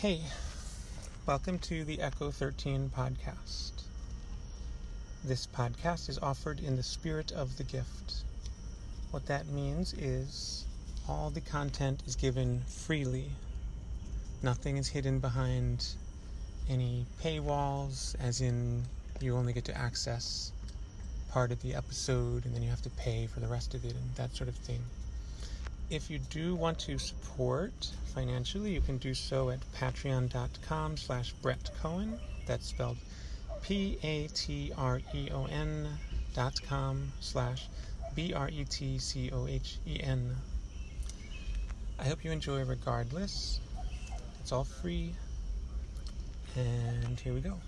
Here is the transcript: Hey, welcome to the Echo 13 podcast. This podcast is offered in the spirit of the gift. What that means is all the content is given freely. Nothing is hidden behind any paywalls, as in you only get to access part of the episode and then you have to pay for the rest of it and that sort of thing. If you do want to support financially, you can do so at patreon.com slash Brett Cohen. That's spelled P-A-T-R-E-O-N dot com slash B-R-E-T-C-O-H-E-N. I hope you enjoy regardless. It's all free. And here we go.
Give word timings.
Hey, 0.00 0.22
welcome 1.26 1.58
to 1.58 1.84
the 1.84 2.00
Echo 2.00 2.30
13 2.30 2.90
podcast. 2.96 3.82
This 5.22 5.46
podcast 5.46 6.08
is 6.08 6.18
offered 6.20 6.58
in 6.58 6.76
the 6.76 6.82
spirit 6.82 7.32
of 7.32 7.58
the 7.58 7.64
gift. 7.64 8.24
What 9.10 9.26
that 9.26 9.48
means 9.48 9.92
is 9.92 10.64
all 11.06 11.28
the 11.28 11.42
content 11.42 12.02
is 12.06 12.16
given 12.16 12.62
freely. 12.62 13.28
Nothing 14.42 14.78
is 14.78 14.88
hidden 14.88 15.18
behind 15.18 15.86
any 16.66 17.04
paywalls, 17.22 18.16
as 18.20 18.40
in 18.40 18.84
you 19.20 19.36
only 19.36 19.52
get 19.52 19.66
to 19.66 19.76
access 19.76 20.50
part 21.30 21.52
of 21.52 21.60
the 21.60 21.74
episode 21.74 22.46
and 22.46 22.54
then 22.54 22.62
you 22.62 22.70
have 22.70 22.80
to 22.80 22.90
pay 22.90 23.26
for 23.26 23.40
the 23.40 23.48
rest 23.48 23.74
of 23.74 23.84
it 23.84 23.92
and 23.92 24.14
that 24.14 24.34
sort 24.34 24.48
of 24.48 24.54
thing. 24.54 24.80
If 25.90 26.08
you 26.08 26.20
do 26.20 26.54
want 26.54 26.78
to 26.80 26.98
support 26.98 27.90
financially, 28.14 28.72
you 28.72 28.80
can 28.80 28.98
do 28.98 29.12
so 29.12 29.50
at 29.50 29.58
patreon.com 29.74 30.96
slash 30.96 31.32
Brett 31.42 31.68
Cohen. 31.82 32.16
That's 32.46 32.66
spelled 32.68 32.96
P-A-T-R-E-O-N 33.62 34.28
dot 36.32 36.62
com 36.68 37.12
slash 37.18 37.66
B-R-E-T-C-O-H-E-N. 38.14 38.76
I 41.98 42.04
hope 42.04 42.24
you 42.24 42.30
enjoy 42.30 42.64
regardless. 42.64 43.58
It's 44.40 44.52
all 44.52 44.62
free. 44.62 45.12
And 46.56 47.18
here 47.18 47.34
we 47.34 47.40
go. 47.40 47.58